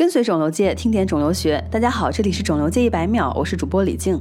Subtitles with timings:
[0.00, 1.62] 跟随肿瘤界，听点肿瘤学。
[1.70, 4.18] 大家好，这里是肿瘤界一百秒，我是主播李静。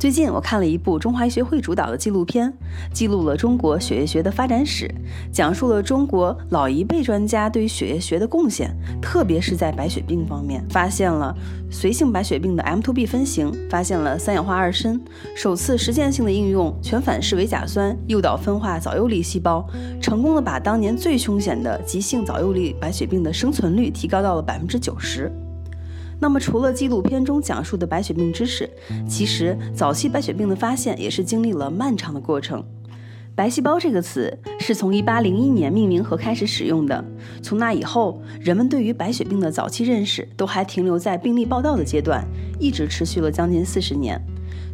[0.00, 2.50] 最近我看了一部中华医学会主导的纪录片，
[2.90, 4.90] 记录了中国血液学的发展史，
[5.30, 11.36] 讲述了中国老一辈专家对于血液学的贡献，特别是在白血病方面，发现了
[11.70, 14.98] 髓性白血病的 M2B 分型，发现了三氧化二砷，
[15.36, 19.68] 首次实践性的应用全反式维甲酸诱导分化早幼粒细胞，
[20.00, 25.30] 成功的把当年最凶险的急性早幼粒白血病的生存率提高到了百分之九十。
[26.22, 28.68] 那么，除了纪录片中讲述的白血病知识，
[29.08, 32.62] 其实早期白血病的发现也是经历了漫长的过程。
[33.34, 37.02] 白细胞这个词是从1801年命名和开始使用的，
[37.42, 42.22] 从那以后，人们对于白血病的早期认识都还停留在病例报道的阶段，
[42.58, 44.20] 一直持续了将近四十年。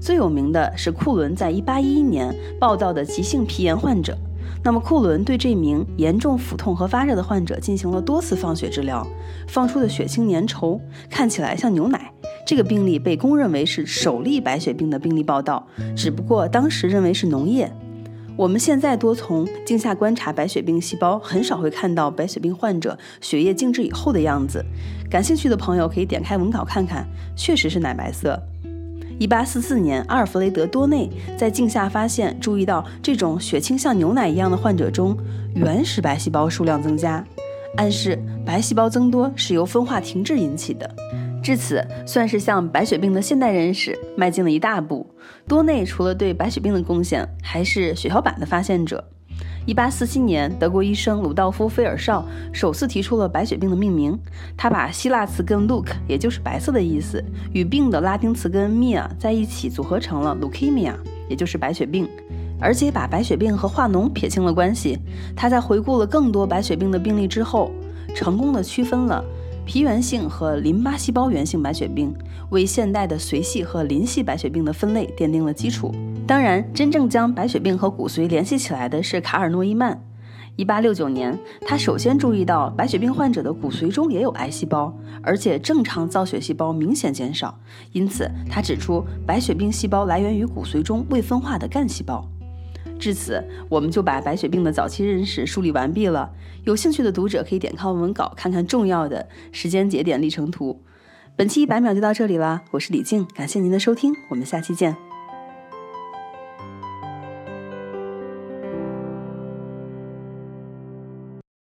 [0.01, 4.19] 最有名的是库伦在1811年报道的急性皮炎患者。
[4.63, 9.07] 那么库伦对这名严重腹痛和发热的患者进行了多次放血治疗，
[9.47, 12.13] 放出的血清粘稠，看起来像牛奶。
[12.47, 17.71] 这个病例被公认为是首例白血病的病例报道，只不过当时认为是脓液。
[18.37, 24.63] 我们现在多从镜下观察白血病细胞，很少会看到白血病患者血液静置以后的样子。
[25.11, 28.39] 感兴趣的朋友可以点开文稿看看，确实是奶白色。
[29.19, 35.17] 一八四四年，阿尔弗雷德多内在镜下发现，注意到这种血清像牛奶一样的患者中，
[35.55, 37.25] 原始白细胞数量增加，
[37.79, 40.95] 暗示白细胞增多是由分化停滞引起的。
[41.43, 45.07] 至此，算是向白血病的现代认识迈进了一大步。
[45.49, 49.03] 多内除了对白血病的贡献，还是血小板的发现者。
[49.67, 54.17] 一八四七年，德国医生鲁道夫·菲尔绍首次提出了白血病的命名。
[54.57, 60.95] 他把希腊词根 “look”，也就是白色的意思，与病的拉丁词根 “mia” 在一起组合成了 “leukemia”，
[61.29, 62.09] 也就是白血病，
[62.61, 65.01] 而且把白血病和化脓撇清了关系。
[65.35, 67.73] 他在回顾了更多白血病的病例之后，
[68.15, 69.25] 成功的区分了。
[69.67, 72.15] 皮源性和淋巴细胞源性白血病
[72.51, 75.93] 为现代的髓系和淋系白血病的分类奠定了基础。
[76.25, 80.01] 当然，真正将白血病和骨髓联系起来的是卡尔诺伊曼。
[80.59, 87.59] 1869年，他首先注意到白血病患者的骨髓中也有癌细胞，而且正常造血细胞明显减少。
[87.91, 92.25] 因此，他指出白血病细胞来源于骨髓中未分化的干细胞。
[92.99, 96.31] 至此，我们就把白血病的早期认识梳理完毕了。
[96.65, 100.83] 有兴趣的读者可以点开文稿看看重要的时间节点历程图。
[101.37, 105.06] 本期一百秒就到这里啦，我是李静，感谢您的收听，我们下期见。